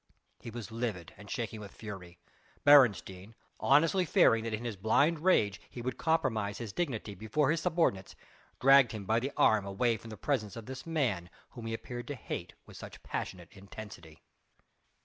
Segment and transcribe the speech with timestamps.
[0.39, 2.17] He was livid and shaking with fury.
[2.65, 7.61] Beresteyn honestly fearing that in his blind rage he would compromise his dignity before his
[7.61, 8.15] subordinates
[8.59, 12.07] dragged him by the arm away from the presence of this man whom he appeared
[12.07, 14.23] to hate with such passionate intensity.